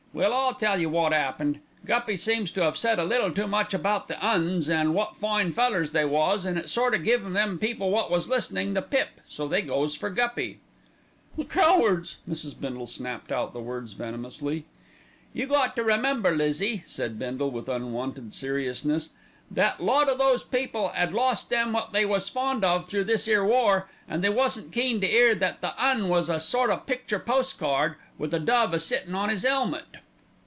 [0.13, 1.61] Well, I'll tell you wot 'appened.
[1.85, 5.53] Guppy seems to 'ave said a little too much about the 'Uns, an' wot fine
[5.53, 9.21] fellers they was, an' it sort o' give them people wot was listenin' the pip,
[9.25, 10.59] so they goes for Guppy."
[11.37, 12.59] "The cowards!" Mrs.
[12.59, 14.65] Bindle snapped out the words venomously.
[15.31, 19.11] "You got to remember, Lizzie," said Bindle with unwonted seriousness,
[19.49, 23.05] "that a lot o' those people 'ad lost them wot they was fond of through
[23.05, 26.69] this 'ere war, an' they wasn't keen to 'ear that the 'Un is a sort
[26.69, 29.85] o' picture postcard, with a dove a sittin' on 'is 'elmet."